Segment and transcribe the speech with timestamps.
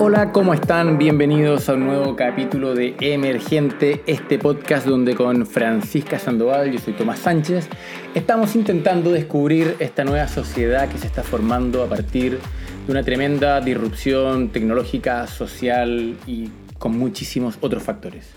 [0.00, 0.96] Hola, ¿cómo están?
[0.96, 6.92] Bienvenidos a un nuevo capítulo de Emergente, este podcast donde con Francisca Sandoval, yo soy
[6.92, 7.68] Tomás Sánchez,
[8.14, 12.38] estamos intentando descubrir esta nueva sociedad que se está formando a partir
[12.86, 18.32] de una tremenda disrupción tecnológica, social y con muchísimos otros factores.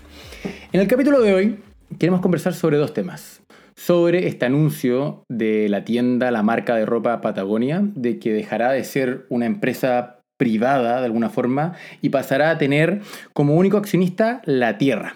[0.72, 1.58] En el capítulo de hoy
[1.96, 3.40] queremos conversar sobre dos temas.
[3.76, 8.82] Sobre este anuncio de la tienda, la marca de ropa Patagonia, de que dejará de
[8.82, 13.00] ser una empresa privada de alguna forma y pasará a tener
[13.32, 15.14] como único accionista la tierra.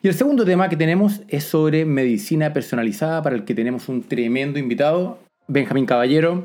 [0.00, 4.04] Y el segundo tema que tenemos es sobre medicina personalizada para el que tenemos un
[4.04, 6.44] tremendo invitado, Benjamín Caballero,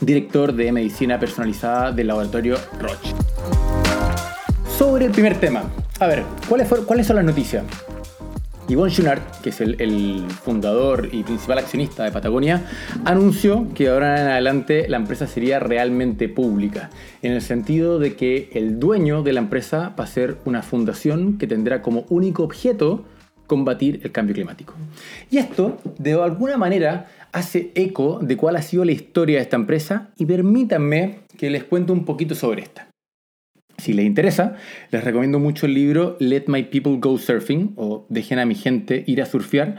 [0.00, 3.16] director de medicina personalizada del laboratorio Roche.
[4.78, 5.64] Sobre el primer tema,
[5.98, 7.64] a ver, ¿cuáles, ¿cuáles son las noticias?
[8.70, 12.64] Yvonne Junard, que es el, fundador y principal accionista de Patagonia,
[13.04, 16.90] anunció que ahora en adelante la empresa sería realmente pública,
[17.22, 21.36] en el sentido de que el dueño de la empresa va a ser una fundación
[21.36, 23.04] que tendrá como único objeto
[23.48, 24.74] combatir el cambio climático.
[25.32, 29.56] Y esto, de alguna manera, hace eco de cuál ha sido la historia de esta
[29.56, 32.89] empresa y permítanme que les cuente un poquito sobre esta.
[33.80, 34.56] Si les interesa,
[34.90, 39.04] les recomiendo mucho el libro Let My People Go Surfing o Dejen a mi gente
[39.06, 39.76] ir a surfear,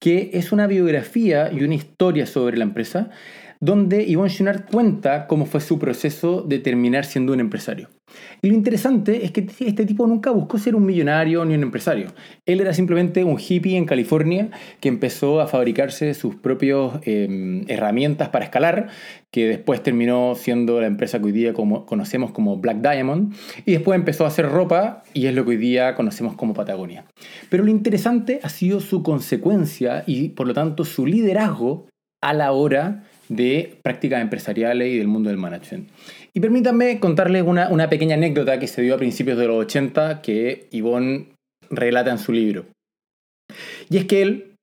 [0.00, 3.10] que es una biografía y una historia sobre la empresa
[3.60, 7.88] donde Yvonne Chouinard cuenta cómo fue su proceso de terminar siendo un empresario.
[8.42, 12.08] Y lo interesante es que este tipo nunca buscó ser un millonario ni un empresario.
[12.46, 18.28] Él era simplemente un hippie en California que empezó a fabricarse sus propias em, herramientas
[18.28, 18.88] para escalar,
[19.30, 23.98] que después terminó siendo la empresa que hoy día conocemos como Black Diamond, y después
[23.98, 27.06] empezó a hacer ropa y es lo que hoy día conocemos como Patagonia.
[27.48, 31.86] Pero lo interesante ha sido su consecuencia y por lo tanto su liderazgo
[32.20, 35.88] a la hora de prácticas empresariales y del mundo del management.
[36.32, 40.22] Y permítanme contarles una, una, pequeña anécdota que se dio a principios de los 80
[40.22, 41.28] que Yvonne
[41.70, 42.66] relata en su libro.
[43.90, 44.54] Y es que él,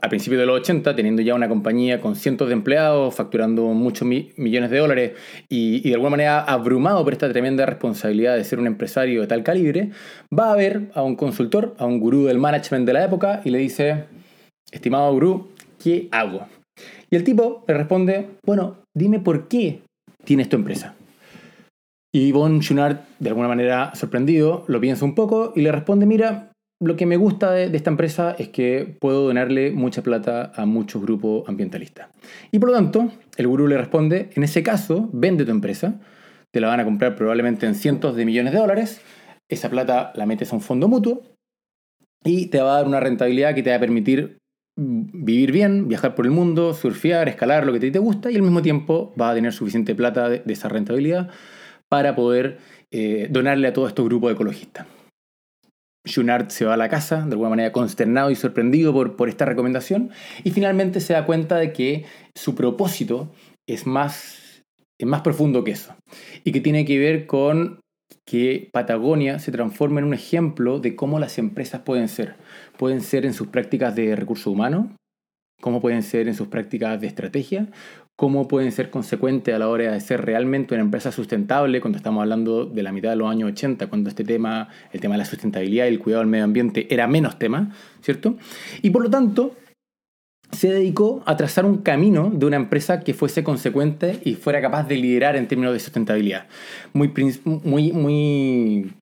[0.00, 4.06] a principios de los 80, teniendo ya una compañía con cientos de empleados, facturando muchos
[4.06, 5.12] millones de dólares
[5.48, 9.26] y, y, de alguna manera abrumado por esta tremenda responsabilidad de ser un empresario de
[9.26, 9.90] tal calibre,
[10.36, 13.50] va a ver a un consultor, a un gurú del management de la época y
[13.50, 14.04] le dice,
[14.70, 15.48] estimado gurú,
[15.82, 16.46] ¿qué hago?
[17.10, 19.82] Y el tipo le responde, bueno, dime por qué
[20.24, 20.94] tienes tu empresa.
[22.12, 26.50] Y Yvonne Chunard, de alguna manera sorprendido, lo piensa un poco y le responde, mira,
[26.80, 31.00] lo que me gusta de, esta empresa es que puedo donarle mucha plata a muchos
[31.02, 32.08] grupos ambientalistas.
[32.52, 36.00] Y por lo tanto, el gurú le responde, en ese caso, vende tu empresa,
[36.52, 39.00] te la van a comprar probablemente en cientos de millones de dólares,
[39.48, 41.22] esa plata la metes a un fondo mutuo
[42.24, 44.38] y te va a dar una rentabilidad que te va a permitir
[44.76, 48.42] vivir bien, viajar por el mundo, surfear, escalar, lo que te, te gusta, y al
[48.42, 51.30] mismo tiempo vas a tener suficiente plata de, esa rentabilidad
[51.88, 52.58] para poder
[52.90, 54.86] eh, donarle a todos estos grupos ecologistas.
[56.06, 59.44] Junard se va a la casa, de alguna manera consternado y sorprendido por, por esta
[59.44, 60.10] recomendación,
[60.44, 62.04] y finalmente se da cuenta de que
[62.34, 63.32] su propósito
[63.66, 64.62] es más,
[65.00, 65.96] es más profundo que eso,
[66.44, 67.80] y que tiene que ver con
[68.24, 72.36] que Patagonia se transforme en un ejemplo de cómo las empresas pueden ser.
[72.78, 74.86] Pueden ser en sus prácticas de recursos humanos,
[75.60, 77.68] cómo pueden ser en sus prácticas de estrategia,
[78.16, 82.22] cómo pueden ser consecuentes a la hora de ser realmente una empresa sustentable cuando estamos
[82.22, 85.24] hablando de la mitad de los años 80, cuando este tema, el tema de la
[85.24, 88.36] sustentabilidad y el cuidado del medio ambiente era menos tema, ¿cierto?
[88.82, 89.54] Y por lo tanto,
[90.50, 94.84] se dedicó a trazar un camino de una empresa que fuese consecuente y fuera capaz
[94.84, 96.46] de liderar en términos de sustentabilidad.
[96.92, 97.12] Muy,
[97.44, 98.92] muy, muy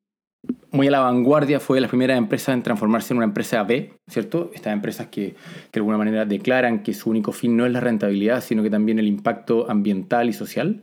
[0.74, 4.50] muy a la vanguardia, fue la primera empresa en transformarse en una empresa B, ¿cierto?
[4.54, 7.78] Estas empresas que, que, de alguna manera declaran que su único fin no es la
[7.78, 10.82] rentabilidad, sino que también el impacto ambiental y social.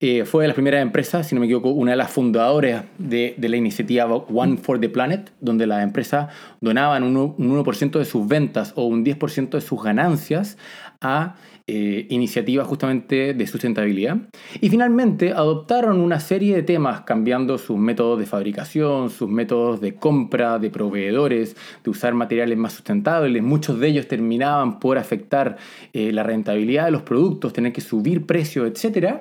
[0.00, 3.48] Eh, fue la primera empresa, si no me equivoco, una de las fundadoras de, de
[3.48, 6.28] la iniciativa One for the Planet, donde las empresas
[6.60, 10.58] donaban un 1%, de sus ventas o un 10% de sus ganancias
[11.00, 11.36] a
[11.72, 14.16] eh, iniciativas justamente de sustentabilidad.
[14.60, 19.94] Y finalmente adoptaron una serie de temas cambiando sus métodos de fabricación, sus métodos de
[19.94, 23.40] compra, de proveedores, de usar materiales más sustentables.
[23.40, 25.58] Muchos de ellos terminaban por afectar
[25.92, 29.20] eh, la rentabilidad de los productos, tener que subir precios, etc.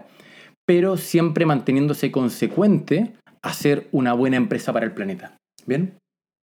[0.66, 3.14] Pero siempre manteniéndose consecuente
[3.44, 5.38] a ser una buena empresa para el planeta.
[5.68, 5.94] ¿Bien?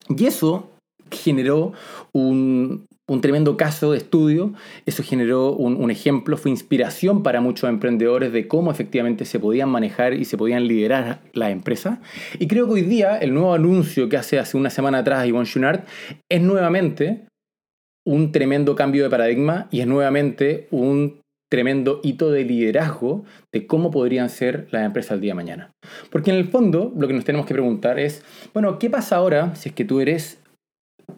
[0.09, 0.69] Y eso
[1.09, 1.73] generó
[2.13, 4.53] un, un tremendo caso de estudio,
[4.85, 10.13] eso generó un, ejemplo, fue inspiración para muchos emprendedores de cómo efectivamente se podían manejar
[10.13, 11.99] y se podían liderar las empresas.
[12.37, 15.45] Y creo que hoy día el nuevo anuncio que hace hace una semana atrás Yvonne
[15.45, 15.85] Schunard
[16.29, 17.27] es nuevamente
[18.05, 23.23] un tremendo cambio de paradigma y es nuevamente un tremendo hito de liderazgo
[23.53, 25.71] de cómo podrían ser las empresas el día de mañana.
[26.09, 28.23] Porque en el fondo lo que nos tenemos que preguntar es,
[28.53, 30.39] bueno, ¿qué pasa ahora si es que tú eres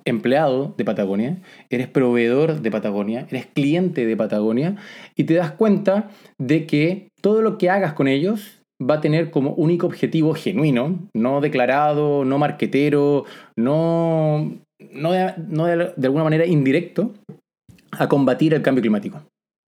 [0.06, 1.38] empleado de Patagonia,
[1.70, 4.76] eres proveedor de Patagonia, eres cliente de Patagonia
[5.16, 9.30] y te das cuenta de que todo lo que hagas con ellos va a tener
[9.30, 13.26] como único objetivo genuino, no declarado, no marquetero,
[13.58, 14.54] no,
[14.94, 17.14] no, de, de alguna manera indirecto,
[17.92, 19.22] a combatir el cambio climático.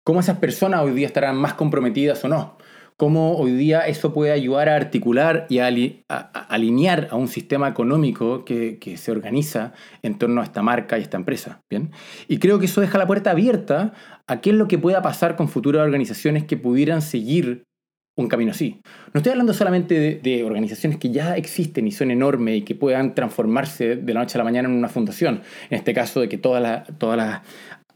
[0.05, 2.57] ¿Cómo esas personas hoy día estarán más comprometidas o no?
[2.97, 8.45] Cómo hoy día eso puede ayudar a articular y a, alinear a un sistema económico
[8.45, 11.61] que, se organiza en torno a esta marca y esta empresa.
[11.69, 11.91] ¿bien?
[12.27, 13.93] Y creo que eso deja la puerta abierta
[14.27, 17.63] a qué es lo que pueda pasar con futuras organizaciones que pudieran seguir
[18.15, 18.79] un camino así.
[19.13, 23.15] No estoy hablando solamente de, organizaciones que ya existen y son enormes y que puedan
[23.15, 25.41] transformarse de la noche a la mañana en una fundación.
[25.69, 27.41] En este caso de que todas todas las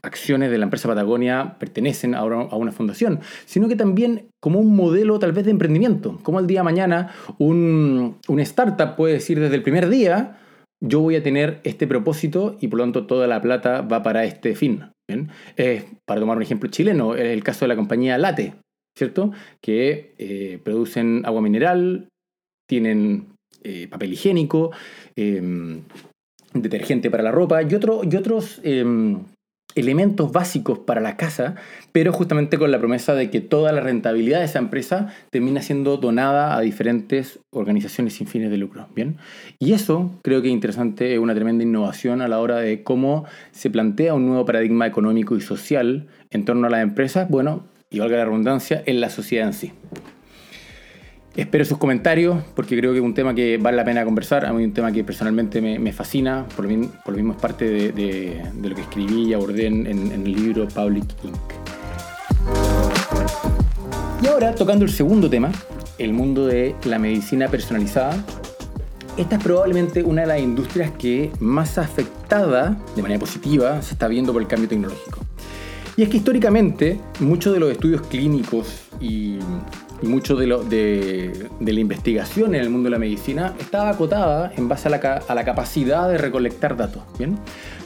[0.02, 5.18] acciones de la empresa Patagonia pertenecen a una fundación, sino que también como un modelo
[5.18, 9.62] tal vez de emprendimiento, como el día de mañana un, startup puede decir desde el
[9.62, 10.38] primer día,
[10.80, 14.24] yo voy a tener este propósito y por lo tanto toda la plata va para
[14.24, 14.90] este fin.
[16.06, 18.54] para tomar un ejemplo chileno, es el caso de la compañía Late,
[18.96, 19.32] ¿cierto?
[19.60, 22.08] Que eh, producen agua mineral,
[22.68, 23.28] tienen
[23.64, 24.70] eh, papel higiénico,
[25.16, 25.82] em,
[26.54, 29.24] detergente para la ropa y otros em,
[29.78, 31.54] elementos básicos para la casa,
[31.92, 35.96] pero justamente con la promesa de que toda la rentabilidad de esa empresa termina siendo
[35.96, 38.88] donada a diferentes organizaciones sin fines de lucro.
[38.94, 39.16] ¿bien?
[39.58, 43.24] Y eso creo que es interesante, es una tremenda innovación a la hora de cómo
[43.52, 48.00] se plantea un nuevo paradigma económico y social en torno a las empresas, bueno, y
[48.00, 49.72] valga la redundancia, en la sociedad en sí.
[51.38, 54.44] Espero sus comentarios porque creo que es un tema que vale la pena conversar.
[54.44, 58.74] A mí un tema que personalmente me, fascina, por lo, mismo, es parte de, lo
[58.74, 61.36] que escribí y abordé en, el libro Public Inc.
[64.20, 65.52] Y ahora, tocando el segundo tema,
[65.98, 68.16] el mundo de la medicina personalizada.
[69.16, 74.08] Esta es probablemente una de las industrias que más afectada de manera positiva se está
[74.08, 75.20] viendo por el cambio tecnológico.
[75.96, 79.38] Y es que históricamente muchos de los estudios clínicos y
[80.02, 80.46] y mucho de,
[81.60, 85.34] la investigación en el mundo de la medicina estaba acotada en base a la, a
[85.34, 87.02] la capacidad de recolectar datos.
[87.18, 87.38] ¿bien?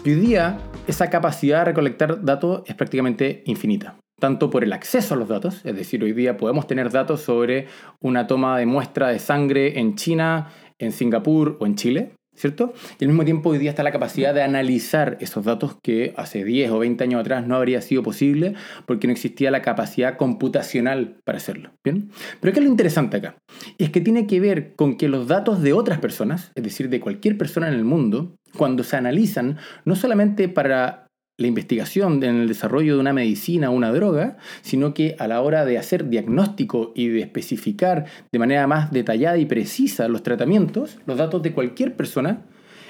[0.05, 5.15] Y hoy día esa capacidad de recolectar datos es prácticamente infinita tanto por el acceso
[5.15, 7.67] a los datos, es decir, hoy día podemos tener datos sobre
[8.01, 10.47] una toma de muestra de sangre en China,
[10.79, 12.73] en Singapur o en Chile, ¿cierto?
[12.99, 16.45] Y al mismo tiempo hoy día está la capacidad de analizar esos datos que hace
[16.45, 18.55] 10 o 20 años atrás no habría sido posible
[18.87, 22.11] porque no existía la capacidad computacional para hacerlo, ¿bien?
[22.41, 23.37] Pero ¿qué es lo interesante acá?
[23.79, 27.01] Es que tiene que ver con que los datos de otras personas, es decir, de
[27.01, 31.02] cualquier persona en el mundo, cuando se analizan, no solamente para
[31.39, 35.41] la investigación en el desarrollo de una medicina o una droga, sino que a la
[35.41, 40.99] hora de hacer diagnóstico y de especificar de manera más detallada y precisa los tratamientos,
[41.07, 42.43] los datos de cualquier persona,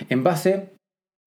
[0.09, 0.75] en base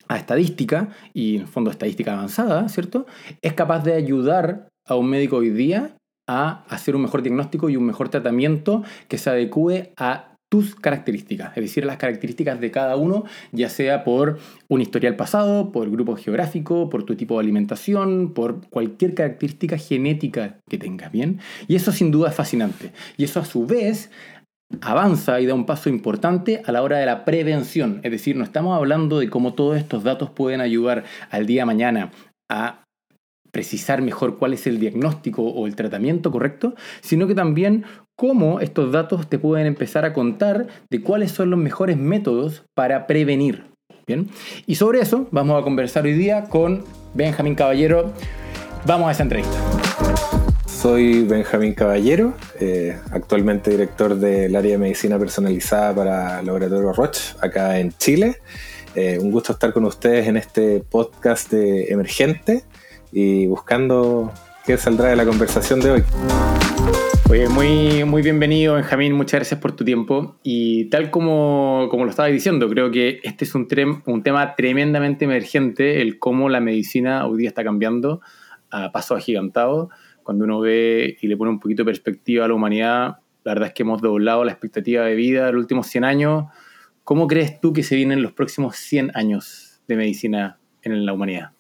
[0.08, 3.08] a estadística, y en el fondo estadística avanzada, ¿cierto?
[3.42, 5.98] Es capaz de ayudar a un médico hoy día
[6.28, 10.35] a hacer un mejor diagnóstico y un mejor tratamiento que se adecue a
[10.76, 15.90] características, es decir, las características de cada uno, ya sea por un historial pasado, por
[15.92, 21.40] grupo geográfico, por tu tipo de alimentación, por cualquier característica genética que tengas, ¿bien?
[21.68, 22.92] Y eso sin duda es fascinante.
[23.18, 24.10] Y eso a su vez
[24.82, 28.00] avanza y da un paso importante a la hora de la prevención.
[28.04, 31.66] Es decir, no estamos hablando de cómo todos estos datos pueden ayudar al día de
[31.66, 32.12] mañana
[32.50, 32.84] a
[33.52, 38.92] precisar mejor cuál es el diagnóstico o el tratamiento correcto, sino que también cómo estos
[38.92, 43.66] datos te pueden empezar a contar de cuáles son los mejores métodos para prevenir.
[44.08, 44.30] Bien,
[44.68, 48.14] y sobre eso vamos a conversar hoy día con Benjamín Caballero.
[48.86, 49.58] Vamos a esa entrevista.
[50.68, 57.80] Soy Benjamín Caballero, eh, actualmente director del área de medicina personalizada para Laboratorio Roche, acá
[57.80, 58.38] en Chile.
[58.94, 62.64] Eh, un gusto estar con ustedes en este podcast de Emergente
[63.12, 64.32] y buscando
[64.66, 66.04] qué saldrá de la conversación de hoy.
[67.36, 70.38] Oye, muy, muy bienvenido Benjamín, muchas gracias por tu tiempo.
[70.42, 73.68] Y tal como, como lo estaba diciendo, creo que este es un,
[74.06, 78.22] un tema tremendamente emergente, el cómo la medicina hoy día está cambiando
[78.72, 79.90] a pasos agigantados.
[80.24, 83.68] Cuando uno ve y le pone un poquito de perspectiva a la humanidad, la verdad
[83.68, 86.46] es que hemos doblado la expectativa de vida en los últimos 100 años.
[87.04, 91.55] ¿Cómo crees tú que se vienen los próximos 100 años de medicina en la humanidad?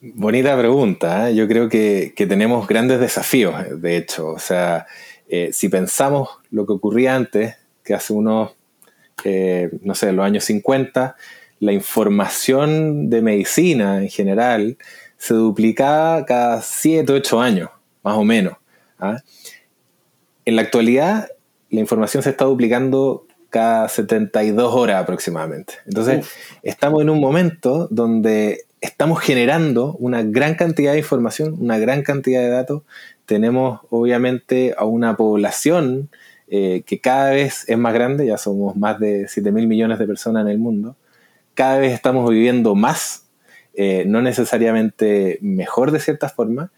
[0.00, 1.30] Bonita pregunta.
[1.30, 1.34] ¿eh?
[1.34, 4.28] Yo creo que, tenemos grandes desafíos, de hecho.
[4.28, 4.86] O sea,
[5.28, 8.54] eh, si pensamos lo que ocurría antes, que hace unos,
[9.24, 11.16] eh, no sé, los años 50,
[11.60, 14.76] la información de medicina en general
[15.16, 17.70] se duplicaba cada 7, 8 años,
[18.02, 18.54] más o menos.
[18.98, 19.22] ¿ah?
[20.44, 21.30] En la actualidad,
[21.70, 25.74] la información se está duplicando cada 72 horas aproximadamente.
[25.86, 26.28] Entonces,
[26.62, 32.40] estamos en un momento donde estamos generando una gran cantidad de información, una gran cantidad
[32.40, 32.82] de datos.
[33.24, 36.10] Tenemos obviamente a una población
[36.48, 40.06] eh, que cada vez es más grande, ya somos más de 7 mil millones de
[40.06, 40.96] personas en el mundo.
[41.54, 43.24] Cada vez estamos viviendo más,
[43.74, 46.70] eh, no necesariamente mejor de cierta forma,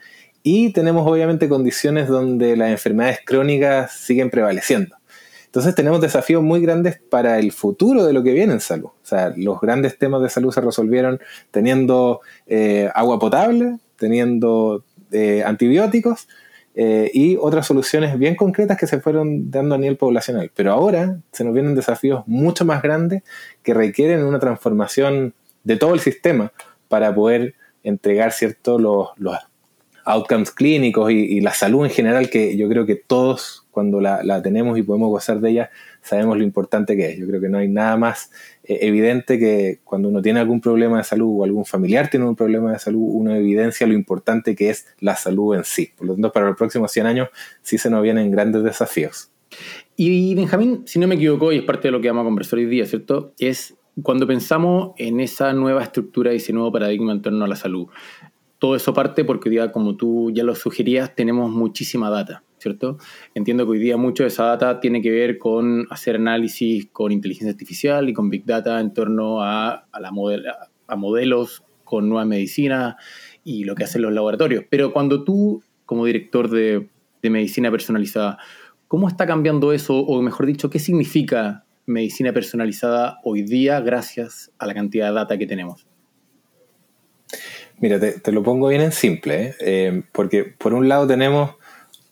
[0.42, 4.96] y tenemos obviamente condiciones donde las enfermedades crónicas siguen prevaleciendo.
[5.48, 8.88] Entonces tenemos desafíos muy grandes para el futuro de lo que viene en salud.
[8.88, 15.42] O sea, los grandes temas de salud se resolvieron teniendo eh, agua potable, teniendo eh,
[15.42, 16.28] antibióticos
[16.74, 20.52] eh, y otras soluciones bien concretas que se fueron dando a nivel poblacional.
[20.54, 23.22] Pero ahora se nos vienen desafíos mucho más grandes
[23.62, 25.32] que requieren una transformación
[25.64, 26.52] de todo el sistema
[26.88, 29.34] para poder entregar cierto los, los
[30.08, 34.78] outcomes clínicos y, la salud en general, que yo creo que todos cuando la, tenemos
[34.78, 35.70] y podemos gozar de ella,
[36.02, 37.18] sabemos lo importante que es.
[37.18, 38.32] Yo creo que no hay nada más
[38.64, 42.34] eh, evidente que cuando uno tiene algún problema de salud o algún familiar tiene un
[42.34, 45.92] problema de salud, uno evidencia lo importante que es la salud en sí.
[45.96, 47.28] Por lo tanto, para los próximos 100 años
[47.62, 49.30] sí se nos vienen grandes desafíos.
[49.96, 52.58] Y Benjamín, si no me equivoco, y es parte de lo que vamos a conversar
[52.58, 53.34] hoy día, ¿cierto?
[53.38, 57.56] Es cuando pensamos en esa nueva estructura y ese nuevo paradigma en torno a la
[57.56, 57.88] salud,
[58.58, 62.98] todo eso parte porque hoy día, como tú ya lo sugerías, tenemos muchísima data, ¿cierto?
[63.34, 67.12] Entiendo que hoy día mucho de esa data tiene que ver con hacer análisis con
[67.12, 70.10] inteligencia artificial y con Big Data en torno a, la
[70.88, 72.96] a modelos con nueva medicina
[73.44, 74.64] y lo que hacen los laboratorios.
[74.68, 76.88] Pero cuando tú, como director de
[77.22, 78.38] medicina personalizada,
[78.88, 79.98] ¿cómo está cambiando eso?
[79.98, 85.38] O mejor dicho, ¿qué significa medicina personalizada hoy día gracias a la cantidad de data
[85.38, 85.87] que tenemos?
[87.80, 89.54] Mira, te, lo pongo bien en simple, ¿eh?
[89.60, 91.52] Eh, porque por un lado tenemos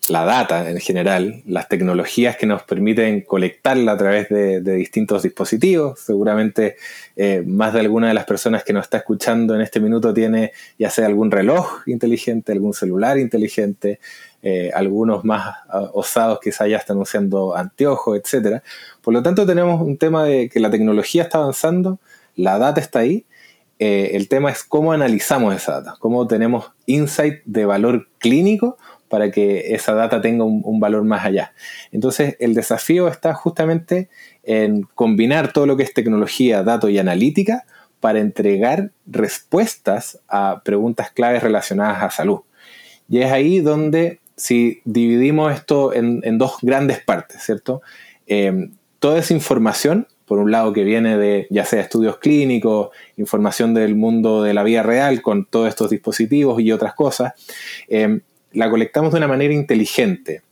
[0.08, 5.98] la data en general, las tecnologías que nos permiten colectarla a través de, distintos dispositivos.
[5.98, 6.76] Seguramente
[7.16, 10.52] eh, más de alguna de las personas que nos está escuchando en este minuto tiene
[10.78, 13.98] ya sea algún reloj inteligente, algún celular inteligente,
[14.74, 18.62] algunos más ah, osados quizá ya están usando anteojos, etc.
[19.02, 21.98] Por lo tanto tenemos un tema de que la tecnología está avanzando,
[22.36, 23.26] la data está ahí
[23.78, 28.78] eh, el tema es cómo analizamos esa data, cómo tenemos insight de valor clínico
[29.08, 31.52] para que esa data tenga un, valor más allá.
[31.92, 34.08] Entonces, el desafío está justamente
[34.42, 37.66] en combinar todo lo que es tecnología, datos y analítica
[38.00, 42.40] para entregar respuestas a preguntas claves relacionadas a salud.
[43.08, 47.82] Y es ahí donde, si dividimos esto en, dos grandes partes, ¿cierto?
[48.26, 53.72] Eh, toda esa información por un lado que viene de ya sea estudios clínicos, información
[53.72, 57.32] del mundo de la vida real con todos estos dispositivos y otras cosas,
[57.88, 58.20] em,
[58.52, 60.42] la colectamos de una manera inteligente,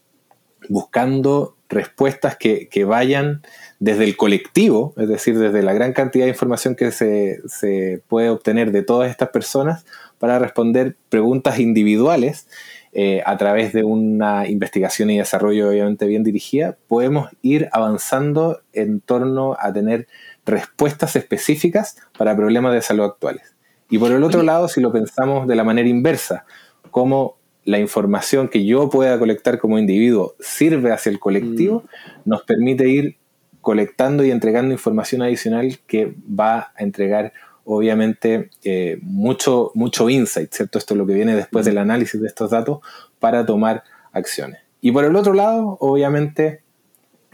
[0.69, 3.43] buscando respuestas que, vayan
[3.81, 8.31] desde el colectivo, es decir, desde la gran cantidad de información que se, se puede
[8.31, 9.85] obtener de todas estas personas
[10.19, 12.47] para responder preguntas individuales
[12.97, 19.01] eh, a través de una investigación y desarrollo obviamente bien dirigida, podemos ir avanzando en
[19.01, 20.07] torno a tener
[20.47, 23.57] respuestas específicas para problemas de salud actuales.
[23.91, 26.45] Y por el otro lado, si lo pensamos de la manera inversa,
[26.93, 32.29] cómo la información que yo pueda colectar como individuo sirve hacia el colectivo, mm.
[32.31, 33.17] nos permite ir
[33.61, 37.33] colectando y entregando información adicional que va a entregar
[37.65, 40.79] obviamente eh, mucho, mucho insight, ¿cierto?
[40.79, 42.79] Esto es lo que viene después del análisis de estos datos
[43.19, 44.61] para tomar acciones.
[44.81, 46.63] Y por el otro lado, obviamente,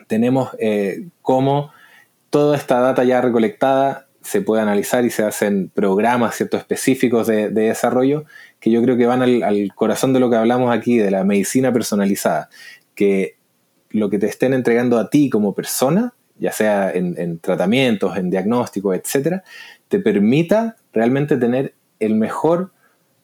[0.06, 1.72] tenemos eh, cómo
[2.30, 6.56] toda esta data ya recolectada se puede analizar y se hacen programas ¿cierto?
[6.56, 8.24] específicos de, desarrollo
[8.60, 11.72] que yo creo que van al, corazón de lo que hablamos aquí, de la medicina
[11.72, 12.50] personalizada,
[12.94, 13.36] que
[13.88, 18.30] lo que te estén entregando a ti como persona, ya sea en, en tratamientos, en
[18.30, 19.44] diagnósticos, etcétera,
[19.88, 22.72] te permita realmente tener el mejor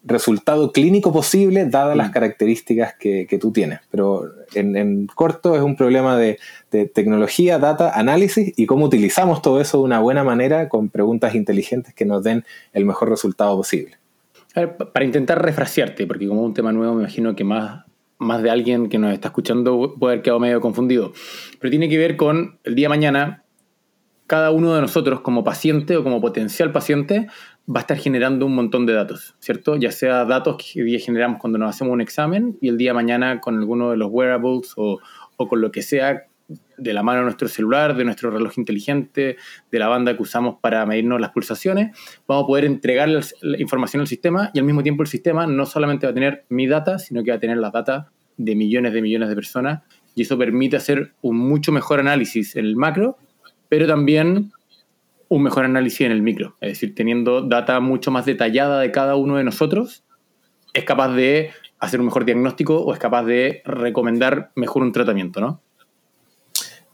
[0.07, 2.13] resultado clínico posible dadas las mm.
[2.13, 3.81] características que, tú tienes.
[3.91, 6.39] Pero en, corto es un problema de,
[6.95, 11.95] tecnología, data, análisis y cómo utilizamos todo eso de una buena manera con preguntas inteligentes
[11.95, 13.97] que nos den el mejor resultado posible.
[14.55, 17.86] para intentar refrasearte, porque como es un tema nuevo me imagino que más,
[18.19, 21.13] más de alguien que nos está escuchando puede haber quedado medio confundido.
[21.61, 23.45] Pero tiene que ver con el día de mañana
[24.27, 27.29] cada uno de nosotros como paciente o como potencial paciente
[27.69, 29.77] va a estar generando un montón de datos, ¿cierto?
[29.77, 33.41] Ya sea datos que generamos cuando nos hacemos un examen y el día de mañana
[33.41, 34.99] con alguno de los wearables o,
[35.37, 39.37] con lo que sea de la mano de nuestro celular, de nuestro reloj inteligente,
[39.71, 44.01] de la banda que usamos para medirnos las pulsaciones, vamos a poder entregar la información
[44.01, 46.99] al sistema y al mismo tiempo el sistema no solamente va a tener mi data,
[46.99, 49.83] sino que va a tener las data de millones de millones de personas
[50.15, 53.19] y eso permite hacer un mucho mejor análisis en el macro,
[53.69, 54.53] pero también
[55.29, 56.57] un mejor análisis en el micro.
[56.61, 60.05] Es decir, teniendo data mucho más detallada de cada uno de nosotros,
[60.73, 65.41] es capaz de hacer un mejor diagnóstico o es capaz de recomendar mejor un tratamiento,
[65.41, 65.63] ¿no?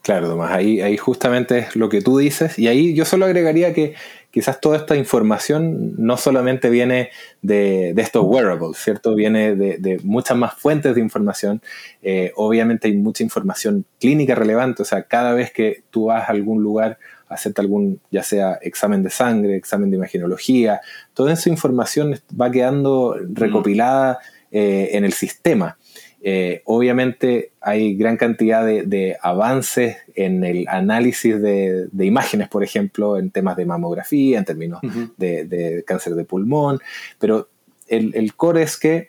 [0.02, 2.59] Claro, Tomás, ahí, ahí justamente es lo que tú dices.
[2.59, 3.94] Y ahí yo solo agregaría que
[4.32, 9.14] quizás toda esta información no solamente viene de, estos wearables, ¿cierto?
[9.14, 11.62] Viene de, muchas más fuentes de información.
[12.02, 16.32] Eh, obviamente hay mucha información clínica relevante, o sea, cada vez que tú vas a
[16.32, 20.80] algún lugar a hacerte algún, ya sea examen de sangre, examen de imagenología,
[21.14, 24.18] toda esa información va quedando recopilada
[24.50, 25.76] eh, en el sistema.
[26.25, 33.33] Eh, obviamente hay gran cantidad de, avances en el análisis de, imágenes, por ejemplo, en
[33.33, 34.81] temas de mamografía, en términos
[35.17, 36.79] de, cáncer de pulmón,
[37.19, 37.49] pero
[37.88, 39.09] el, core es que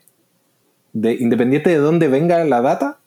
[0.94, 2.98] independiente de dónde venga la data,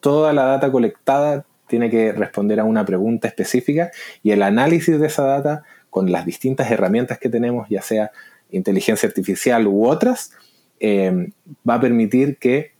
[0.00, 3.90] toda la data colectada tiene que responder a una pregunta específica
[4.22, 8.12] y el análisis de esa data con las distintas herramientas que tenemos, ya sea
[8.50, 10.32] inteligencia artificial u otras,
[10.78, 11.30] eh,
[11.68, 12.77] va a permitir que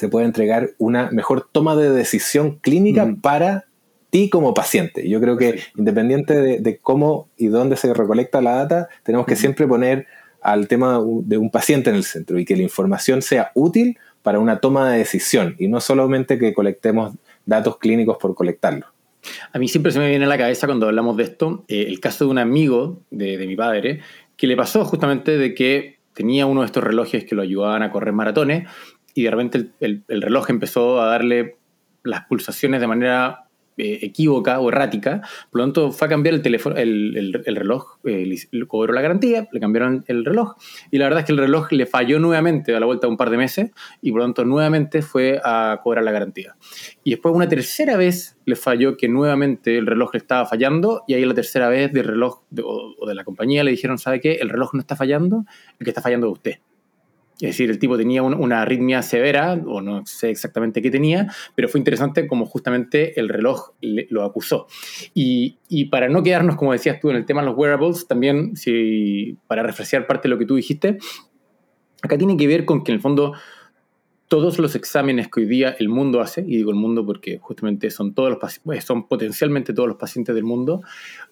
[0.00, 3.66] se puede entregar una mejor toma de decisión clínica para
[4.08, 5.06] ti como paciente.
[5.06, 9.68] Yo creo que independiente de, cómo y dónde se recolecta la data, tenemos que siempre
[9.68, 10.06] poner
[10.40, 14.38] al tema de un paciente en el centro y que la información sea útil para
[14.38, 17.12] una toma de decisión y no solamente que colectemos
[17.44, 18.88] datos clínicos por colectarlos.
[19.52, 22.00] A mí siempre se me viene a la cabeza cuando hablamos de esto eh, el
[22.00, 24.00] caso de un amigo de, de mi padre
[24.38, 27.92] que le pasó justamente de que tenía uno de estos relojes que lo ayudaban a
[27.92, 28.66] correr maratones
[29.20, 31.58] y de repente el, reloj empezó a darle
[32.02, 33.44] las pulsaciones de manera
[33.76, 38.34] eh, equívoca o errática, por lo tanto fue a cambiar el teléfono, el, reloj, eh,
[38.50, 40.54] le cobró la garantía, le cambiaron el reloj
[40.90, 43.18] y la verdad es que el reloj le falló nuevamente a la vuelta de un
[43.18, 46.56] par de meses y por lo tanto nuevamente fue a cobrar la garantía.
[47.04, 51.12] Y después una tercera vez le falló que nuevamente el reloj le estaba fallando y
[51.12, 54.36] ahí la tercera vez del reloj o, o de la compañía le dijeron, ¿sabe qué?
[54.36, 55.44] El reloj no está fallando,
[55.78, 56.69] el que está fallando es usted.
[57.46, 61.68] Es decir, el tipo tenía una arritmia severa, o no sé exactamente qué tenía, pero
[61.68, 64.66] fue interesante como justamente el reloj lo acusó.
[65.14, 65.56] Y,
[65.90, 69.62] para no quedarnos, como decías tú, en el tema de los wearables, también, si, para
[69.62, 70.98] refrescar parte de lo que tú dijiste,
[72.02, 73.32] acá tiene que ver con que en el fondo
[74.28, 77.90] todos los exámenes que hoy día el mundo hace, y digo el mundo porque justamente
[77.90, 80.82] son, todos los, son potencialmente todos los pacientes del mundo,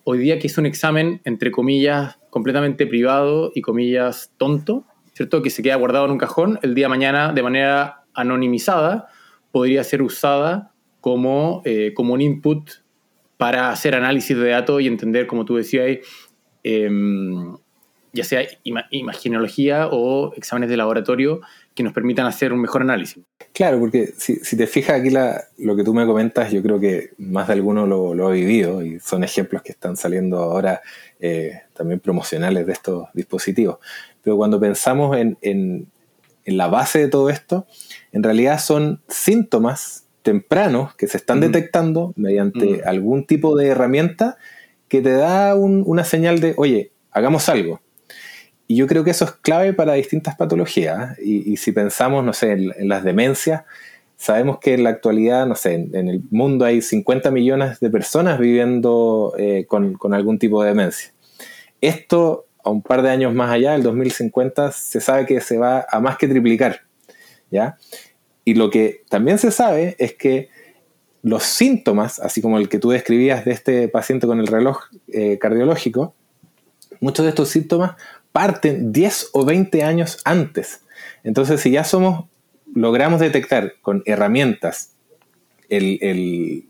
[0.02, 4.84] hoy día que es un examen, entre comillas, completamente privado y comillas tonto,
[5.18, 5.42] ¿cierto?
[5.42, 9.08] Que se queda guardado en un cajón, el día de mañana de manera anonimizada
[9.50, 12.70] podría ser usada como, eh, como un input
[13.36, 15.98] para hacer análisis de datos y entender, como tú decías,
[16.62, 17.56] em,
[18.12, 18.46] ya sea
[18.90, 21.40] imaginología o exámenes de laboratorio
[21.74, 23.24] que nos permitan hacer un mejor análisis.
[23.52, 25.10] Claro, porque si, te fijas aquí
[25.58, 29.00] lo que tú me comentas, yo creo que más de alguno lo, ha vivido y
[29.00, 30.80] son ejemplos que están saliendo ahora
[31.18, 33.78] eh, también promocionales de estos dispositivos.
[34.28, 35.86] Pero cuando pensamos en,
[36.44, 37.66] la base de todo esto,
[38.12, 44.36] en realidad son síntomas tempranos que se están detectando mediante algún tipo de herramienta
[44.88, 47.80] que te da una señal de, oye, hagamos algo.
[48.66, 51.18] Y yo creo que eso es clave para distintas patologías.
[51.18, 53.62] Y, si pensamos, no sé, en, las demencias,
[54.18, 58.38] sabemos que en la actualidad, no sé, en, el mundo hay 50 millones de personas
[58.38, 61.14] viviendo eh, con, con, algún tipo de demencia.
[61.80, 66.00] Esto un par de años más allá, el 2050, se sabe que se va a
[66.00, 66.82] más que triplicar.
[67.50, 67.76] ¿ya?
[68.44, 70.48] Y lo que también se sabe es que
[71.22, 75.38] los síntomas, así como el que tú describías de este paciente con el reloj eh,
[75.38, 76.14] cardiológico,
[77.00, 77.96] muchos de estos síntomas
[78.32, 80.82] parten 10 o 20 años antes.
[81.24, 82.26] Entonces, si ya somos,
[82.74, 84.94] logramos detectar con herramientas
[85.68, 86.68] el,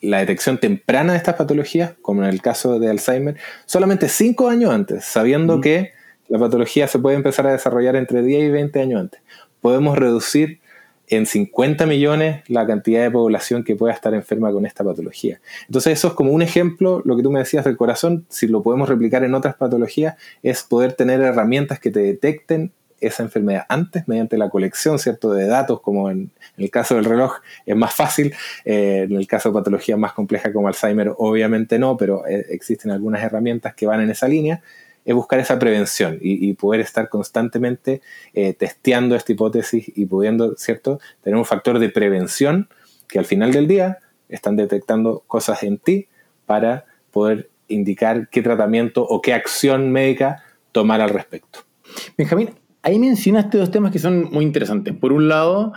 [0.00, 4.72] la detección temprana de estas patologías, como en el caso de Alzheimer, solamente 5 años
[4.72, 5.92] antes, sabiendo que
[6.28, 9.20] la patología se puede empezar a desarrollar entre 10 y 20 años antes.
[9.60, 10.60] Podemos reducir
[11.08, 15.40] en 50 millones la cantidad de población que pueda estar enferma con esta patología.
[15.66, 18.62] Entonces eso es como un ejemplo, lo que tú me decías del corazón, si lo
[18.62, 24.06] podemos replicar en otras patologías, es poder tener herramientas que te detecten esa enfermedad antes
[24.08, 25.32] mediante la colección ¿cierto?
[25.32, 28.34] de datos, como en, el caso del reloj es más fácil,
[28.64, 32.90] eh, en el caso de patologías más complejas como Alzheimer obviamente no, pero eh, existen
[32.90, 34.62] algunas herramientas que van en esa línea,
[35.04, 38.02] es buscar esa prevención y, poder estar constantemente
[38.34, 42.68] eh, testeando esta hipótesis y pudiendo, ¿cierto?, tener un factor de prevención
[43.08, 46.08] que al final del día están detectando cosas en ti
[46.44, 51.60] para poder indicar qué tratamiento o qué acción médica tomar al respecto.
[52.16, 52.50] Benjamín,
[52.88, 54.94] ahí mencionaste dos temas que son muy interesantes.
[54.94, 55.72] Por un lado,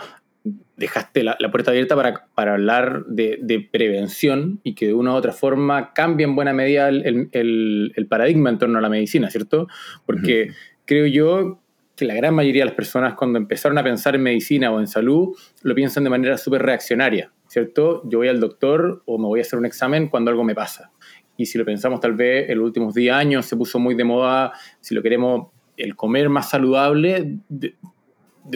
[0.77, 5.93] dejaste la, puerta abierta para, hablar de, prevención y que de una u otra forma
[5.93, 9.67] cambie en buena medida el, paradigma en torno a la medicina, ¿cierto?
[10.05, 10.51] Porque
[10.85, 11.59] creo yo
[11.95, 14.87] que la gran mayoría de las personas cuando empezaron a pensar en medicina o en
[14.87, 18.01] salud lo piensan de manera súper reaccionaria, ¿cierto?
[18.09, 20.91] Yo voy al doctor o me voy a hacer un examen cuando algo me pasa.
[21.37, 24.03] Y si lo pensamos tal vez en los últimos 10 años se puso muy de
[24.03, 25.49] moda, si lo queremos,
[25.81, 27.75] el comer más saludable de,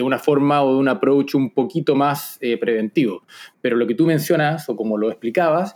[0.00, 3.24] una forma o de un approach un poquito más eh, preventivo.
[3.60, 5.74] Pero lo que tú mencionas, o como lo explicabas,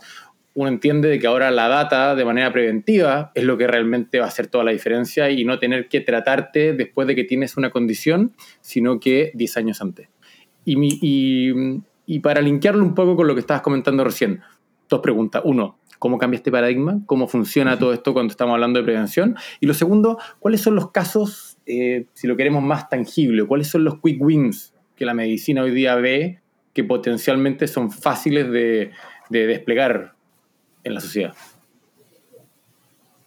[0.53, 4.25] uno entiende de que ahora la data de manera preventiva es lo que realmente va
[4.25, 7.69] a hacer toda la diferencia y no tener que tratarte después de que tienes una
[7.69, 10.09] condición, sino que 10 años antes.
[10.65, 14.41] Y, y, para linkearlo un poco con lo que estabas comentando recién,
[14.89, 15.41] dos preguntas.
[15.45, 16.99] Uno, ¿cómo cambia este paradigma?
[17.05, 19.35] ¿Cómo funciona todo esto cuando estamos hablando de prevención?
[19.59, 23.83] Y lo segundo, ¿cuáles son los casos, eh, si lo queremos más tangible, cuáles son
[23.83, 26.41] los quick wins que la medicina hoy día ve
[26.73, 28.89] que potencialmente son fáciles de,
[29.29, 30.15] de desplegar
[30.83, 31.35] en la sociedad.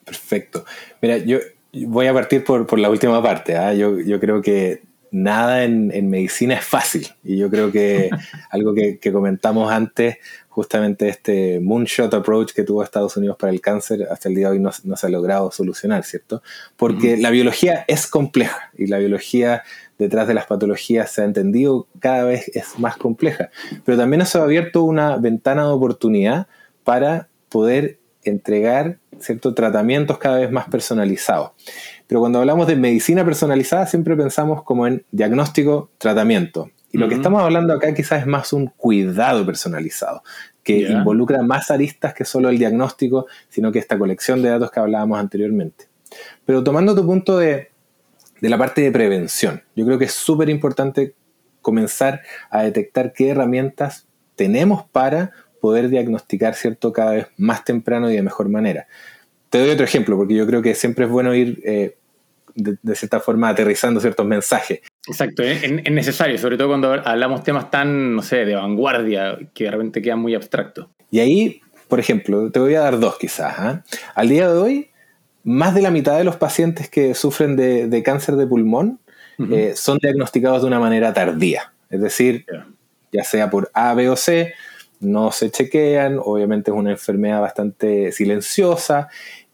[0.04, 0.64] Perfecto.
[1.00, 1.38] Mira, yo
[1.86, 3.56] voy a partir por, la última parte.
[3.56, 3.72] ¿ah?
[3.72, 4.82] Yo, creo que
[5.14, 7.06] nada en, medicina es fácil.
[7.22, 8.10] Y yo creo que
[8.50, 10.16] algo que, comentamos antes,
[10.48, 14.54] justamente este moonshot approach que tuvo Estados Unidos para el cáncer, hasta el día de
[14.54, 16.42] hoy no, se ha logrado solucionar, ¿cierto?
[16.76, 19.62] Porque la biología es compleja y la biología
[19.98, 23.50] detrás de las patologías se ha entendido cada vez es más compleja.
[23.84, 26.48] Pero también eso ha abierto una ventana de oportunidad
[26.82, 31.52] para poder entregar ciertos tratamientos cada vez más personalizados.
[32.14, 36.70] Pero cuando hablamos de medicina personalizada siempre pensamos como en diagnóstico, tratamiento.
[36.92, 40.22] Y lo que estamos hablando acá quizás es más un cuidado personalizado,
[40.62, 44.78] que involucra más aristas que solo el diagnóstico, sino que esta colección de datos que
[44.78, 45.88] hablábamos anteriormente.
[46.44, 47.72] Pero tomando tu punto de,
[48.40, 51.16] de la parte de prevención, yo creo que es súper importante
[51.62, 58.14] comenzar a detectar qué herramientas tenemos para poder diagnosticar, ¿cierto?, cada vez más temprano y
[58.14, 58.86] de mejor manera.
[59.50, 61.96] Te doy otro ejemplo, porque yo creo que siempre es bueno ir eh,
[62.54, 64.80] de, cierta forma aterrizando ciertos mensajes.
[65.06, 69.70] Exacto, es, necesario, sobre todo cuando hablamos temas tan, no sé, de vanguardia, que de
[69.70, 70.88] repente quedan muy abstractos.
[71.10, 73.54] Y ahí, por ejemplo, te voy a dar dos quizás.
[73.58, 73.84] ¿ah?
[74.14, 74.90] Al día de hoy,
[75.42, 79.00] más de la mitad de los pacientes que sufren de, cáncer de pulmón
[79.50, 81.72] eh, son diagnosticados de una manera tardía.
[81.90, 82.46] Es decir,
[83.12, 84.54] ya sea por A, B o C,
[85.00, 89.08] no se chequean, obviamente es una enfermedad bastante silenciosa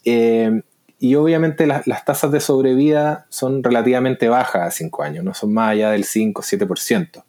[0.05, 0.63] eh,
[1.01, 5.73] y obviamente las, tasas de sobrevida son relativamente bajas a 5 años, no son más
[5.73, 7.25] allá del 5 o 7%.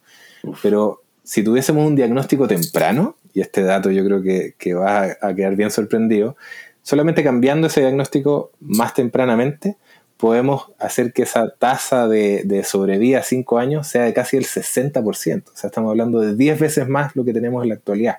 [0.62, 5.34] Pero si tuviésemos un diagnóstico temprano, y este dato yo creo que, que va a
[5.34, 6.36] quedar bien sorprendido,
[6.82, 9.76] solamente cambiando ese diagnóstico más tempranamente,
[10.22, 15.02] podemos hacer que esa tasa de, sobrevida a 5 años sea de casi el 60%.
[15.04, 18.18] O sea, estamos hablando de 10 veces más lo que tenemos en la actualidad.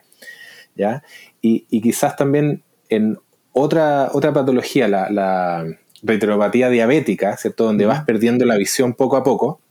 [0.76, 1.02] ¿ya?
[1.42, 3.20] Y, quizás también en
[3.54, 5.66] otra, otra patología, la, la
[6.02, 7.64] retinopatía diabética, ¿cierto?
[7.64, 9.62] Donde vas perdiendo la visión poco a poco,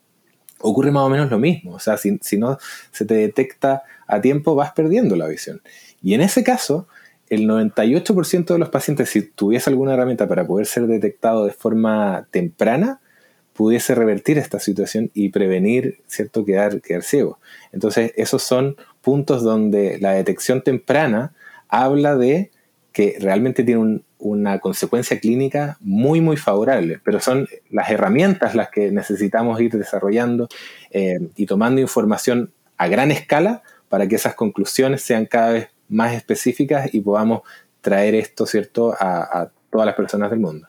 [0.61, 1.75] ocurre más o menos lo mismo.
[1.75, 2.59] O sea, si, si no
[2.91, 5.61] se te detecta a tiempo, vas perdiendo la visión.
[6.03, 6.87] Y en ese caso,
[7.29, 12.27] el 98% de los pacientes, si tuviese alguna herramienta para poder ser detectado de forma
[12.31, 13.01] temprana,
[13.53, 17.39] pudiese revertir esta situación y prevenir, ¿cierto?, quedar, quedar ciego.
[17.73, 21.33] Entonces, esos son puntos donde la detección temprana
[21.69, 22.51] habla de
[22.93, 28.91] que realmente tiene una consecuencia clínica muy, muy favorable, pero son las herramientas las que
[28.93, 30.49] necesitamos ir desarrollando
[30.91, 36.15] eh, y tomando información a gran escala para que esas conclusiones sean cada vez más
[36.15, 37.43] específicas y podamos
[37.81, 40.69] traer esto, ¿cierto?, a, todas las personas del mundo.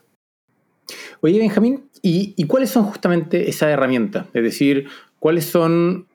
[1.19, 4.27] Oye, Benjamín, ¿y, cuáles son justamente esas herramientas?
[4.33, 4.87] Es decir,
[5.19, 6.07] ¿cuáles son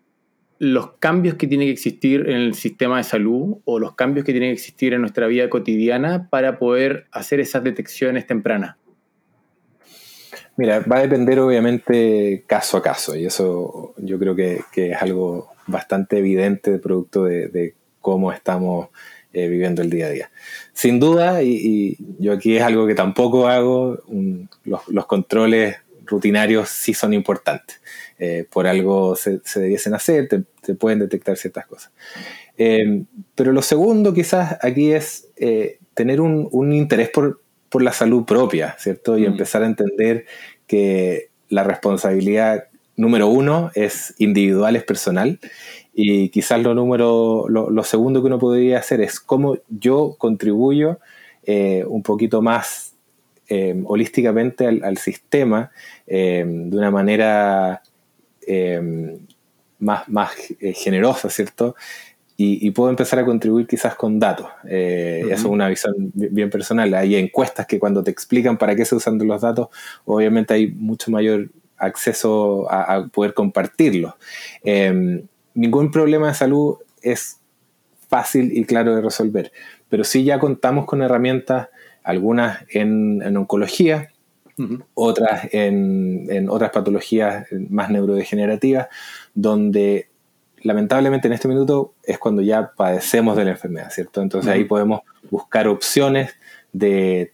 [0.59, 4.33] los cambios que tienen que existir en el sistema de salud o los cambios que
[4.33, 8.77] tienen que existir en nuestra vida cotidiana para poder hacer esas detecciones tempranas?
[10.57, 15.53] Mira, va a depender obviamente caso a caso y eso yo creo que, es algo
[15.66, 18.88] bastante evidente producto de cómo estamos
[19.35, 20.31] eh, viviendo el día a día.
[20.73, 23.99] Sin duda, y, yo aquí es algo que tampoco hago,
[24.64, 27.81] los, controles rutinarios sí son importantes.
[28.18, 31.92] Eh, por algo se, debiesen hacer, te, pueden detectar ciertas cosas.
[32.57, 33.04] Eh,
[33.37, 35.28] pero lo segundo quizás aquí es
[35.94, 37.40] tener un, interés por,
[37.81, 39.18] la salud propia, ¿cierto?
[39.18, 39.33] Y mm.
[39.33, 40.26] empezar a entender
[40.66, 45.38] que la responsabilidad número uno es individual, es personal.
[45.94, 50.98] Y quizás lo, número, lo, segundo que uno podría hacer es cómo yo contribuyo
[51.44, 52.94] eh, un poquito más
[53.48, 55.70] eh, holísticamente al, sistema
[56.07, 57.83] de una manera
[59.78, 60.30] más, más
[60.74, 61.74] generosa, ¿cierto?
[62.40, 64.46] y, puedo empezar a contribuir quizás con datos.
[64.68, 66.94] Eh, eso es una visión bien personal.
[66.94, 69.68] Hay encuestas que cuando te explican para qué se usan los datos,
[70.04, 74.14] obviamente hay mucho mayor acceso a, poder compartirlos.
[74.62, 77.40] Em, ningún problema de salud es
[78.08, 79.50] fácil y claro de resolver,
[79.88, 81.70] pero sí ya contamos con herramientas,
[82.04, 84.12] algunas en, oncología,
[84.94, 88.88] otras en, en, otras patologías más neurodegenerativas,
[89.35, 90.09] donde
[90.62, 94.23] lamentablemente en este minuto es cuando ya padecemos de la enfermedad, ¿cierto?
[94.23, 96.33] Entonces ahí podemos buscar opciones
[96.73, 97.33] de,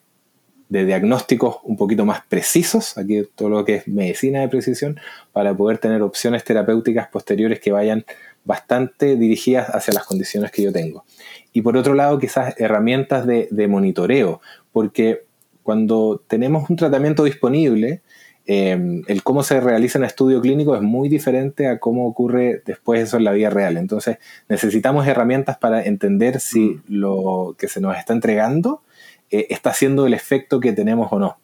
[0.68, 4.98] diagnósticos un poquito más precisos, aquí todo lo que es medicina de precisión,
[5.32, 8.04] para poder tener opciones terapéuticas posteriores que vayan
[8.44, 11.04] bastante dirigidas hacia las condiciones que yo tengo.
[11.52, 14.40] Y por otro lado, quizás herramientas de, de monitoreo,
[14.72, 15.23] porque
[15.64, 18.02] cuando tenemos un tratamiento disponible,
[18.46, 23.00] Em, el cómo se realiza en estudio clínico es muy diferente a cómo ocurre después
[23.00, 23.78] eso en la vida real.
[23.78, 26.82] Entonces necesitamos herramientas para entender si mm.
[26.88, 28.82] lo que se nos está entregando
[29.30, 31.38] eh, está haciendo el efecto que tenemos o no,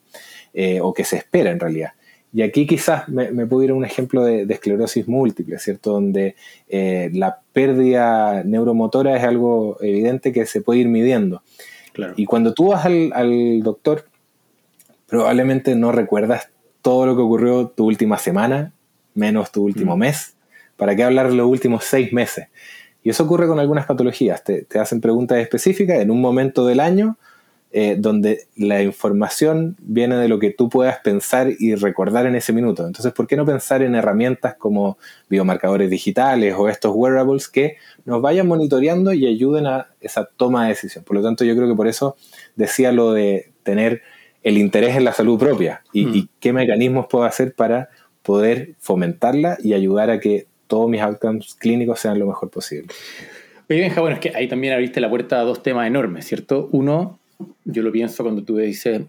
[0.53, 1.93] eh, o que se espera en realidad.
[2.33, 5.93] Y aquí quizás me, me puedo ir a un ejemplo de, esclerosis múltiple, ¿cierto?
[5.93, 6.35] Donde
[6.69, 11.41] eh, la pérdida neuromotora es algo evidente que se puede ir midiendo.
[12.15, 14.05] Y cuando tú vas al, al doctor,
[15.11, 18.71] probablemente no recuerdas todo lo que ocurrió tu última semana,
[19.13, 19.99] menos tu último mm.
[19.99, 20.37] mes.
[20.77, 22.47] ¿Para qué hablar de los últimos seis meses?
[23.03, 24.41] Y eso ocurre con algunas patologías.
[24.41, 27.17] Te, hacen preguntas específicas en un momento del año
[27.73, 32.53] eh, donde la información viene de lo que tú puedas pensar y recordar en ese
[32.53, 32.87] minuto.
[32.87, 34.97] Entonces, ¿por qué no pensar en herramientas como
[35.29, 40.69] biomarcadores digitales o estos wearables que nos vayan monitoreando y ayuden a esa toma de
[40.69, 41.03] decisión?
[41.03, 42.15] Por lo tanto, yo creo que por eso
[42.55, 44.03] decía lo de tener
[44.43, 46.27] el interés en la salud propia y, mm.
[46.39, 47.89] qué mecanismos puedo hacer para
[48.23, 52.87] poder fomentarla y ayudar a que todos mis outcomes clínicos sean lo mejor posible.
[53.69, 56.69] Oye, Benja, bueno, es que ahí también abriste la puerta a dos temas enormes, ¿cierto?
[56.71, 57.19] Uno,
[57.65, 59.01] yo lo pienso cuando tú dices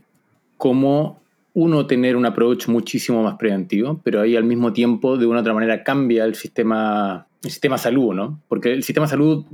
[0.57, 1.21] cómo
[1.55, 5.41] uno tener un approach muchísimo más preventivo, pero ahí al mismo tiempo de una u
[5.41, 8.41] otra manera cambia el sistema, el sistema salud, ¿no?
[8.49, 9.45] Porque el sistema salud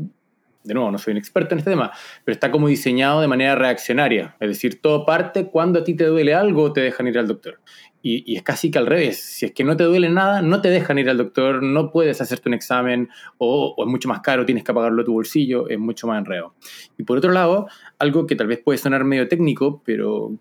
[0.68, 1.90] de nuevo, no soy un experto en este tema,
[2.24, 4.36] pero está como diseñado de manera reaccionaria.
[4.38, 7.60] Es decir, todo parte cuando a ti te duele algo, te dejan ir al doctor.
[8.02, 9.18] Y, es casi que al revés.
[9.18, 12.20] Si es que no te duele nada, no te dejan ir al doctor, no puedes
[12.20, 15.78] hacerte un examen o, es mucho más caro, tienes que pagarlo a tu bolsillo, es
[15.78, 16.54] mucho más enredo.
[16.98, 17.66] Y por otro lado,
[17.98, 20.32] algo que tal vez puede sonar medio técnico, pero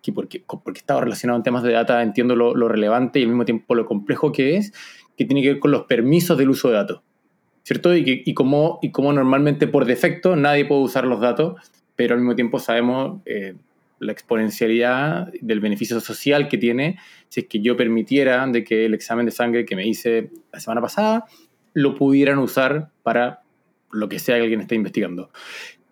[0.00, 3.28] que porque, porque estaba relacionado en temas de data, entiendo lo, lo relevante y al
[3.28, 4.72] mismo tiempo lo complejo que es,
[5.16, 7.02] que tiene que ver con los permisos del uso de datos.
[7.62, 7.96] ¿Cierto?
[7.96, 11.60] Y, y, como, y normalmente por defecto nadie puede usar los datos,
[11.96, 13.54] pero al mismo tiempo sabemos eh,
[13.98, 16.98] la exponencialidad del beneficio social que tiene
[17.28, 20.60] si es que yo permitiera de que el examen de sangre que me hice la
[20.60, 21.24] semana pasada
[21.74, 23.42] lo pudieran usar para
[23.90, 25.30] lo que sea que alguien esté investigando.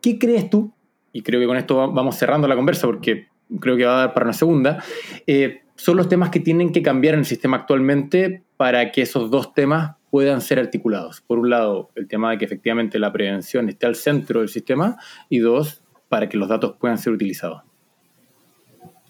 [0.01, 0.73] ¿Qué crees tú?
[1.13, 3.29] Y creo que con esto vamos cerrando la conversa porque
[3.61, 4.83] creo que va a dar para una segunda.
[5.27, 9.31] Eh, son los temas que tienen que cambiar en el sistema actualmente para que esos
[9.31, 11.21] dos temas puedan ser articulados.
[11.21, 14.97] Por un lado, el tema de que efectivamente la prevención esté al centro del sistema
[15.29, 17.63] y dos, para que los datos puedan ser utilizados.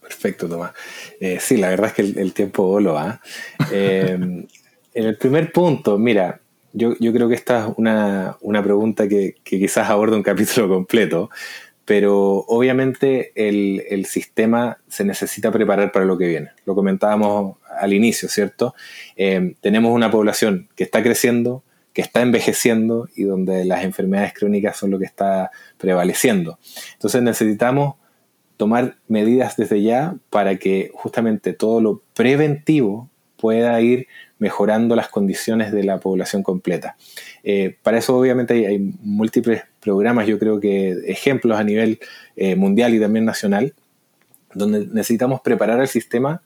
[0.01, 0.73] Perfecto, Tomás.
[1.21, 3.21] Eh, sí, la verdad es que el, tiempo lo va.
[3.73, 4.19] Eh,
[4.95, 6.41] en el primer punto, mira,
[6.73, 11.31] yo, creo que esta es una, pregunta que, quizás aborda un capítulo completo,
[11.85, 16.51] pero obviamente el, el, sistema se necesita preparar para lo que viene.
[16.65, 18.75] Lo comentábamos al inicio, ¿cierto?
[19.17, 24.77] Eh, tenemos una población que está creciendo, que está envejeciendo y donde las enfermedades crónicas
[24.77, 26.59] son lo que está prevaleciendo.
[26.93, 27.97] Entonces necesitamos
[28.57, 33.09] tomar medidas desde ya para que justamente todo lo preventivo
[33.41, 34.07] pueda ir
[34.39, 36.97] mejorando las condiciones de la población completa.
[37.43, 42.01] Eh, para eso obviamente hay, múltiples programas, yo creo que ejemplos a nivel
[42.37, 43.75] eh, mundial y también nacional,
[44.55, 46.43] donde necesitamos preparar el sistema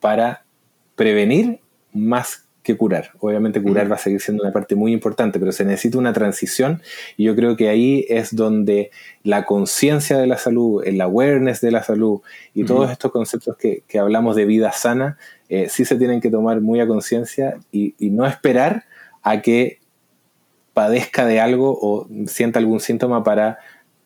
[0.00, 0.44] para
[0.94, 1.60] prevenir
[1.92, 3.12] más que curar.
[3.20, 6.82] Obviamente curar va a seguir siendo una parte muy importante, pero se necesita una transición
[7.16, 8.90] y yo creo que ahí es donde
[9.22, 12.20] la conciencia de la salud, el awareness de la salud
[12.54, 15.16] y todos estos conceptos que, hablamos de vida sana,
[15.48, 18.84] eh, sí se tienen que tomar muy a conciencia y, no esperar
[19.22, 19.78] a que
[20.74, 23.58] padezca de algo o sienta algún síntoma para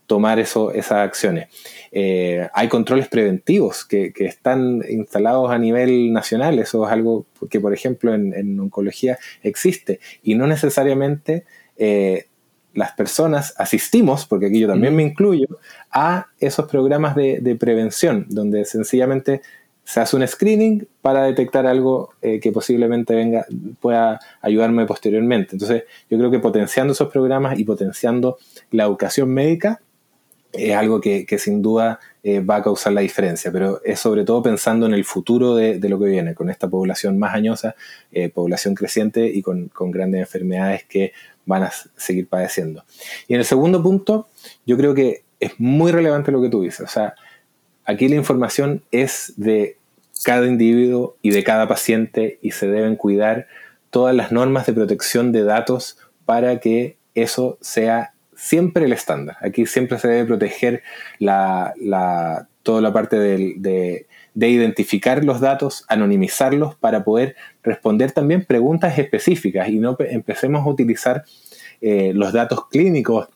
[0.06, 1.48] tomar eso, esas acciones.
[1.92, 7.72] Eh, hay controles preventivos que, están instalados a nivel nacional, eso es algo que, por
[7.72, 11.44] ejemplo, en, oncología existe y no necesariamente
[11.76, 12.26] eh,
[12.74, 15.46] las personas asistimos, porque aquí yo también me incluyo,
[15.90, 19.42] a esos programas de, prevención, donde sencillamente
[19.84, 23.46] se hace un screening para detectar algo eh, que posiblemente venga,
[23.80, 25.50] pueda ayudarme posteriormente.
[25.52, 28.38] Entonces, yo creo que potenciando esos programas y potenciando
[28.70, 29.80] la educación médica
[30.56, 34.42] es algo que, sin duda eh, va a causar la diferencia, pero es sobre todo
[34.42, 37.74] pensando en el futuro de, lo que viene, con esta población más añosa,
[38.12, 41.12] eh, población creciente y con, con, grandes enfermedades que
[41.44, 42.84] van a seguir padeciendo.
[43.28, 44.28] Y en el segundo punto,
[44.64, 47.14] yo creo que es muy relevante lo que tú dices, o sea,
[47.84, 49.76] aquí la información es de
[50.24, 53.46] cada individuo y de cada paciente y se deben cuidar
[53.90, 59.36] todas las normas de protección de datos para que eso sea siempre el estándar.
[59.40, 60.82] Aquí siempre se debe proteger
[61.18, 61.74] la,
[62.62, 69.78] toda la parte de, identificar los datos, anonimizarlos para poder responder también preguntas específicas y
[69.78, 71.24] no empecemos a utilizar
[71.80, 73.28] eh, los datos clínicos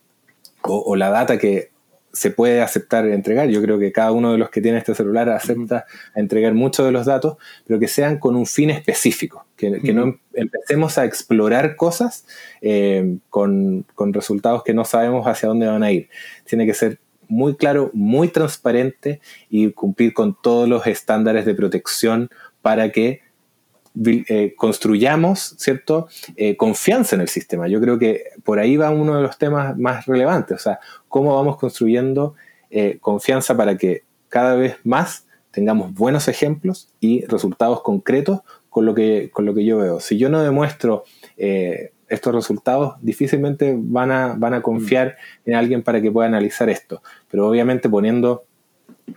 [0.62, 1.70] o, la data que
[2.18, 3.48] se puede aceptar entregar.
[3.48, 6.90] Yo creo que cada uno de los que tiene este celular acepta entregar muchos de
[6.90, 12.26] los datos, pero que sean con un fin específico, que, no empecemos a explorar cosas
[12.60, 16.08] eh, con, resultados que no sabemos hacia dónde van a ir.
[16.44, 22.30] Tiene que ser muy claro, muy transparente y cumplir con todos los estándares de protección
[22.62, 23.20] para que
[24.04, 27.66] eh, construyamos, ¿cierto?, eh, confianza en el sistema.
[27.68, 31.34] Yo creo que por ahí va uno de los temas más relevantes, o sea, cómo
[31.34, 32.34] vamos construyendo
[32.70, 38.94] eh, confianza para que cada vez más tengamos buenos ejemplos y resultados concretos con lo
[38.94, 40.00] que, con lo que yo veo.
[40.00, 41.04] Si yo no demuestro
[41.36, 47.02] estos resultados, difícilmente van a, van a confiar en alguien para que pueda analizar esto,
[47.30, 48.44] pero obviamente poniendo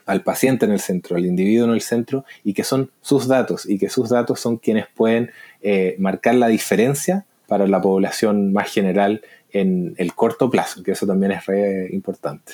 [0.05, 3.69] al paciente en el centro, al individuo en el centro, y que son sus datos,
[3.69, 8.71] y que sus datos son quienes pueden eh, marcar la diferencia para la población más
[8.71, 12.53] general en el corto plazo, que eso también es re importante.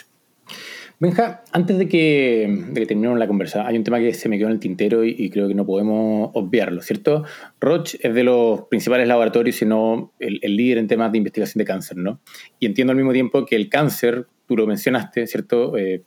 [1.00, 4.48] Benja, antes de que, de terminemos la conversa, hay un tema que se me quedó
[4.48, 7.24] en el tintero y, creo que no podemos obviarlo, ¿cierto?
[7.62, 11.66] Roche es de los principales laboratorios, sino el, el, líder en temas de investigación de
[11.66, 12.20] cáncer, ¿no?
[12.60, 15.78] Y entiendo al mismo tiempo que el cáncer, tú lo mencionaste, ¿cierto?
[15.78, 16.02] Eh,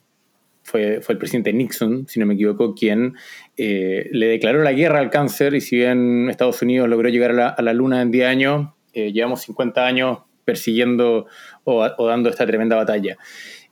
[0.62, 3.14] fue, el presidente Nixon, si no me equivoco, quien
[3.56, 7.62] eh, le declaró la guerra al cáncer y si bien Estados Unidos logró llegar a
[7.62, 11.26] la, luna en 10 años, eh, llevamos 50 años persiguiendo
[11.64, 13.16] o, dando esta tremenda batalla.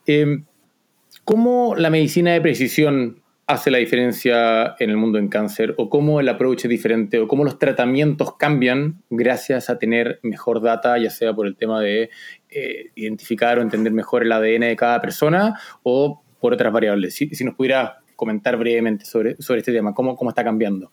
[0.06, 0.44] Em,
[1.24, 5.74] ¿Cómo la medicina de precisión hace la diferencia en el mundo en cáncer?
[5.76, 7.18] ¿O cómo el approach es diferente?
[7.18, 11.80] ¿O cómo los tratamientos cambian gracias a tener mejor data, ya sea por el tema
[11.80, 12.10] de
[12.50, 17.14] eh, identificar o entender mejor el ADN de cada persona o por otras variables.
[17.14, 20.90] Si, nos pudiera comentar brevemente sobre, sobre este tema, ¿cómo, cómo está cambiando?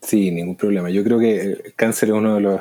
[0.00, 0.90] Sí, ningún problema.
[0.90, 2.60] Yo creo que el cáncer es uno de los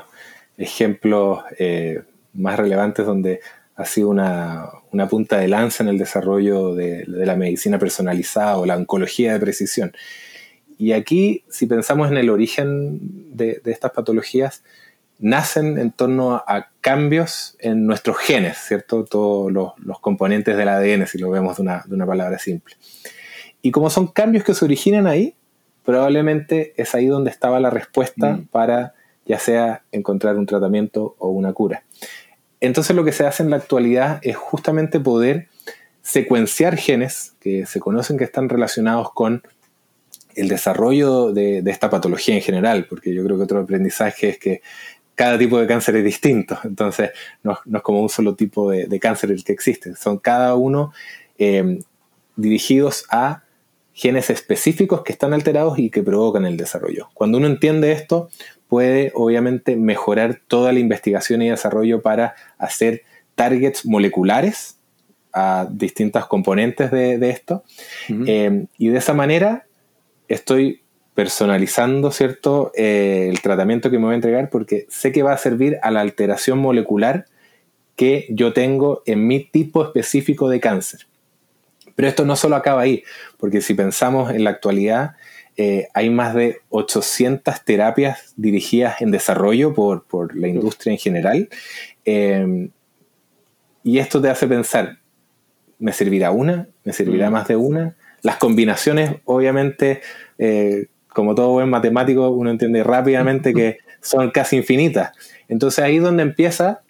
[0.57, 2.01] ejemplos eh,
[2.33, 3.39] más relevantes donde
[3.75, 4.69] ha sido una,
[5.09, 9.91] punta de lanza en el desarrollo de, la medicina personalizada o la oncología de precisión.
[10.77, 14.63] Y aquí, si pensamos en el origen de estas patologías,
[15.21, 19.05] nacen en torno a, cambios en nuestros genes, ¿cierto?
[19.05, 22.75] Todos los, componentes del ADN, si lo vemos de una, palabra simple.
[23.61, 25.35] Y como son cambios que se originan ahí,
[25.85, 28.47] probablemente es ahí donde estaba la respuesta mm.
[28.47, 28.95] para
[29.27, 31.83] ya sea encontrar un tratamiento o una cura.
[32.59, 35.47] Entonces lo que se hace en la actualidad es justamente poder
[36.01, 39.43] secuenciar genes que se conocen que están relacionados con
[40.33, 44.39] el desarrollo de, de, esta patología en general, porque yo creo que otro aprendizaje es
[44.39, 44.61] que
[45.21, 47.11] cada tipo de cáncer es distinto, entonces
[47.43, 50.93] no, es como un solo tipo de, cáncer el que existe, son cada uno
[51.37, 51.77] eh,
[52.35, 53.43] dirigidos a
[53.93, 57.11] genes específicos que están alterados y que provocan el desarrollo.
[57.13, 58.31] Cuando uno entiende esto,
[58.67, 63.03] puede obviamente mejorar toda la investigación y desarrollo para hacer
[63.35, 64.79] targets moleculares
[65.33, 67.63] a distintas componentes de, esto.
[68.09, 69.67] Eh, y de esa manera
[70.27, 70.81] estoy
[71.13, 75.37] personalizando, ¿cierto?, eh, el tratamiento que me voy a entregar porque sé que va a
[75.37, 77.25] servir a la alteración molecular
[77.95, 81.07] que yo tengo en mi tipo específico de cáncer.
[81.95, 83.03] Pero esto no solo acaba ahí,
[83.37, 85.15] porque si pensamos en la actualidad,
[85.57, 91.49] eh, hay más de 800 terapias dirigidas en desarrollo por, la industria en general.
[92.05, 92.69] Eh,
[93.83, 94.99] y esto te hace pensar,
[95.77, 96.69] ¿me servirá una?
[96.83, 97.33] ¿Me servirá mm.
[97.33, 97.95] más de una?
[98.21, 100.01] Las combinaciones, obviamente,
[101.13, 105.11] como todo buen matemático, uno entiende rápidamente que son casi infinitas.
[105.47, 106.81] Entonces ahí es donde empieza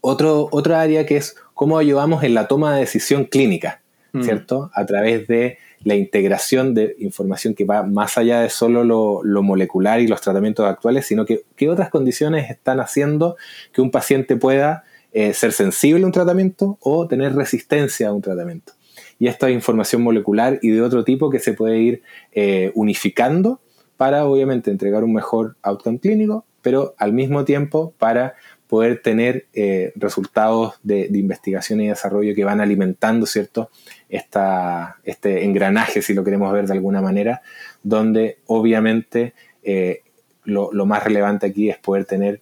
[0.00, 3.82] otro, otra área que es cómo ayudamos en la toma de decisión clínica,
[4.12, 4.22] mm.
[4.22, 4.70] ¿cierto?
[4.74, 10.00] A través de la integración de información que va más allá de solo lo, molecular
[10.00, 13.36] y los tratamientos actuales, sino que qué otras condiciones están haciendo
[13.72, 18.22] que un paciente pueda eh, ser sensible a un tratamiento o tener resistencia a un
[18.22, 18.72] tratamiento.
[19.18, 22.02] Y esta información molecular y de otro tipo que se puede ir
[22.32, 23.60] eh, unificando
[23.96, 28.34] para obviamente entregar un mejor outcome clínico, pero al mismo tiempo para
[28.68, 33.70] poder tener eh, resultados de, investigación y desarrollo que van alimentando, ¿cierto?
[34.08, 37.42] Esta, este engranaje, si lo queremos ver de alguna manera,
[37.82, 40.02] donde obviamente eh,
[40.44, 42.40] lo, más relevante aquí es poder tener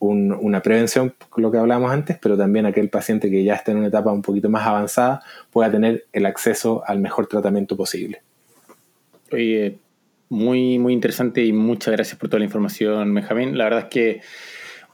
[0.00, 3.88] una prevención, lo que hablábamos antes, pero también aquel paciente que ya está en una
[3.88, 8.22] etapa un poquito más avanzada pueda tener el acceso al mejor tratamiento posible.
[9.30, 9.78] Oye,
[10.30, 13.58] muy, muy interesante y muchas gracias por toda la información, Benjamín.
[13.58, 14.20] La verdad es que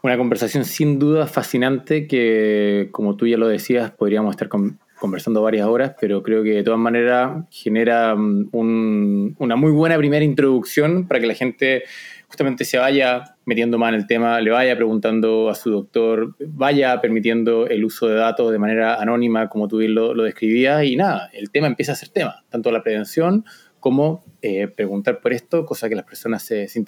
[0.02, 5.66] una conversación sin duda fascinante que, como tú ya lo decías, podríamos estar conversando varias
[5.66, 11.20] horas, pero creo que de todas maneras genera mm, una muy buena primera introducción para
[11.20, 11.84] que la gente
[12.28, 17.00] justamente se vaya metiendo más en el tema, le vaya preguntando a su doctor, vaya
[17.00, 21.30] permitiendo el uso de datos de manera anónima, como tú bien lo, describías, y nada,
[21.32, 23.44] el tema empieza a ser tema, tanto la prevención
[23.80, 26.84] como eh, preguntar por esto, cosa que las personas se, se.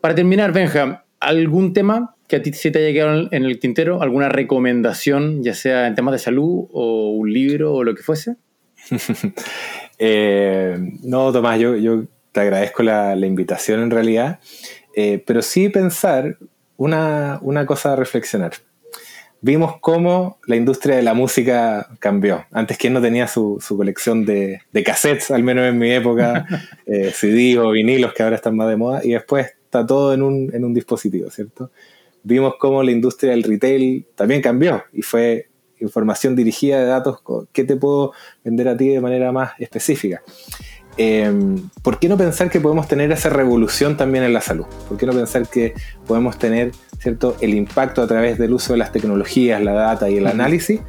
[0.00, 4.00] Para terminar, Benja, ¿Algún tema que a ti se te haya quedado en el tintero?
[4.00, 8.36] ¿Alguna recomendación, ya sea en temas de salud o un libro o lo que fuese?
[10.02, 14.40] Eh, no, Tomás, yo, yo, te agradezco la, invitación en realidad,
[14.94, 16.38] eh, pero sí pensar
[16.76, 18.52] una, cosa a reflexionar.
[19.42, 22.44] Vimos cómo la industria de la música cambió.
[22.50, 26.46] Antes, ¿quién no tenía su, colección de, cassettes, al menos en mi época,
[26.86, 29.00] eh, CD o vinilos que ahora están más de moda?
[29.04, 31.70] Y después está todo en un, en un dispositivo, ¿cierto?
[32.22, 37.22] Vimos cómo la industria del retail también cambió y fue información dirigida de datos,
[37.52, 38.12] ¿qué te puedo
[38.44, 40.22] vender a ti de manera más específica?
[41.02, 44.66] Em, ¿Por qué no pensar que podemos tener esa revolución también en la salud?
[44.86, 45.72] ¿Por qué no pensar que
[46.06, 47.38] podemos tener ¿cierto?
[47.40, 50.82] el impacto a través del uso de las tecnologías, la data y el análisis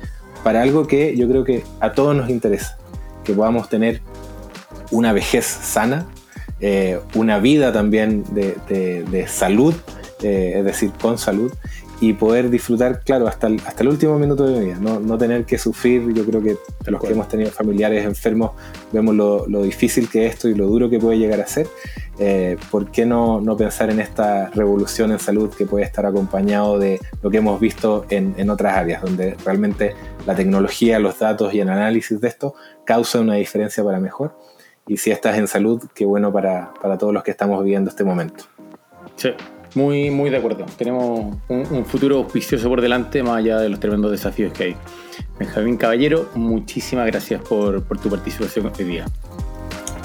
[0.44, 2.78] para algo que yo creo que a todos nos interesa?
[3.24, 4.02] Que podamos tener
[4.92, 6.06] una vejez sana,
[6.60, 9.74] eh, una vida también de, salud,
[10.24, 11.54] eh, es decir, con salud,
[12.02, 15.46] y poder disfrutar, claro, hasta el, hasta el último minuto de mi vida, no, tener
[15.46, 16.58] que sufrir, yo creo que
[16.90, 18.52] los que hemos tenido familiares enfermos
[18.92, 21.68] vemos lo, difícil que es esto y lo duro que puede llegar a ser,
[22.20, 27.00] eh, ¿por qué no, pensar en esta revolución en salud que puede estar acompañado de
[27.22, 29.94] lo que hemos visto en, en otras áreas, donde realmente
[30.26, 34.36] la tecnología, los datos y el análisis de esto causa una diferencia para mejor?
[34.88, 38.46] y si estás en salud, qué bueno para, todos los que estamos viviendo este momento.
[39.16, 39.30] Sí,
[39.76, 40.66] muy, muy de acuerdo.
[40.78, 44.76] Tenemos un, futuro auspicioso por delante, más allá de los tremendos desafíos que hay.
[45.40, 49.06] Benjamín Caballero, muchísimas gracias por, por tu participación hoy día.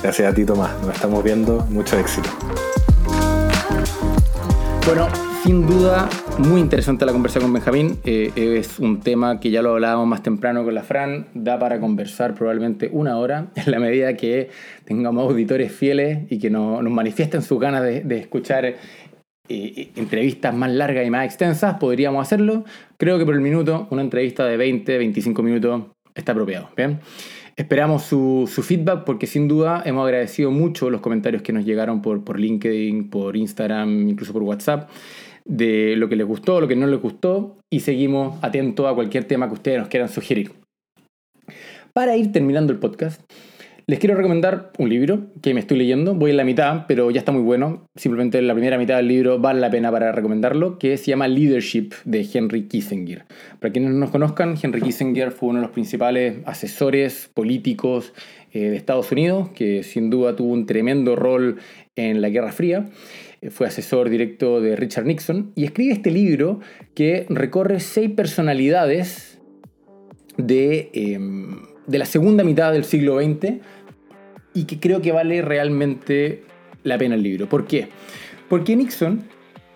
[0.03, 0.71] Gracias a ti, Tomás.
[0.83, 1.67] Nos estamos viendo.
[1.71, 2.29] Mucho éxito.
[4.87, 5.09] Bueno,
[5.47, 6.09] sin duda,
[6.39, 7.99] muy interesante la conversación con Benjamín.
[8.05, 11.27] Eh, es un tema que ya lo hablábamos más temprano con la Fran.
[11.35, 14.51] Da para conversar probablemente una hora, en la medida que
[14.85, 18.75] tengamos auditores fieles y que nos manifiesten sus ganas de, escuchar
[19.49, 22.65] eh, entrevistas más largas y más extensas, podríamos hacerlo.
[22.97, 25.83] Creo que por el minuto, una entrevista de 20, 25 minutos
[26.15, 26.71] está apropiado.
[26.77, 27.01] ¿bien?
[27.57, 32.23] Esperamos su, feedback porque sin duda hemos agradecido mucho los comentarios que nos llegaron por,
[32.25, 34.91] por LinkedIn, por Instagram, incluso por WhatsApp
[35.47, 39.25] de lo que les gustó, lo que no les gustó y seguimos atentos a cualquier
[39.25, 40.53] tema que ustedes nos quieran sugerir.
[41.93, 43.23] Para ir terminando el podcast,
[43.89, 46.17] les quiero recomendar un libro que me estoy leyendo.
[46.17, 47.87] Voy en la mitad, pero ya está muy bueno.
[47.95, 51.91] Simplemente la primera mitad del libro vale la pena para recomendarlo, que se llama Leadership
[52.05, 53.27] de Henry Kissinger.
[53.61, 58.13] Para quienes no nos conozcan, Henry Kissinger fue uno de los principales asesores políticos
[58.53, 61.59] eh, de Estados Unidos, que sin duda tuvo un tremendo rol
[61.95, 62.87] en la Guerra Fría.
[63.41, 66.59] Eh, fue asesor directo de Richard Nixon, y escribe este libro
[66.95, 69.39] que recorre seis personalidades
[70.39, 73.61] de, em, de la segunda mitad del siglo XX
[74.57, 76.43] y que creo que vale realmente
[76.83, 77.47] la pena el libro.
[77.47, 77.89] ¿Por qué?
[78.49, 79.25] Porque Nixon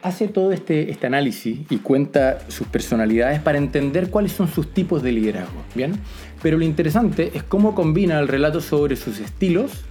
[0.03, 5.03] hace todo este, este análisis y cuenta sus personalidades para entender cuáles son sus tipos
[5.03, 6.01] de liderazgo, ¿bien?
[6.43, 9.85] Pero lo interesante es cómo combina el relato sobre sus estilos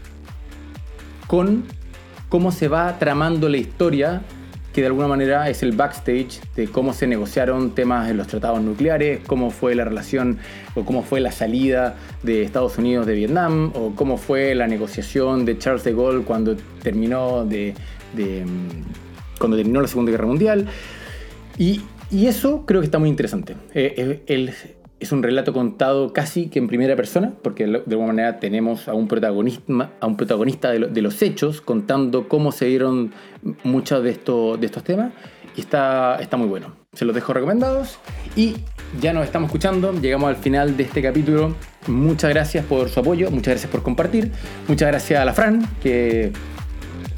[1.28, 1.66] con
[2.28, 4.24] cómo se va tramando la historia,
[4.82, 9.22] de alguna manera es el backstage de cómo se negociaron temas en los tratados nucleares,
[9.26, 10.38] cómo fue la relación
[10.76, 15.46] o cómo fue la salida de Estados Unidos de Vietnam, o cómo fue la negociación
[15.46, 17.74] de Charles de Gaulle cuando terminó, de,
[18.16, 20.68] mm, cuando terminó la Segunda Guerra Mundial.
[21.58, 23.56] Y Y eso creo que está muy interesante.
[23.74, 28.40] Eh, eh es un relato contado casi que en primera persona, porque de alguna manera
[28.40, 33.14] tenemos a un protagonista, de, los hechos contando cómo se dieron
[33.64, 35.14] muchos de, de estos temas.
[35.56, 36.74] Y está, está muy bueno.
[36.94, 37.98] Se los dejo recomendados.
[38.36, 38.58] Y
[39.02, 39.94] ya nos estamos escuchando.
[39.94, 41.56] Llegamos al final de este capítulo.
[41.88, 43.32] Muchas gracias por su apoyo.
[43.32, 44.32] Muchas gracias por compartir.
[44.68, 46.32] Muchas gracias a la Fran, que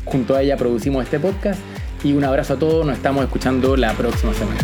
[0.05, 1.59] junto a ella producimos este podcast.
[2.03, 2.85] Y un abrazo a todos.
[2.85, 4.59] Nos estamos escuchando la próxima semana.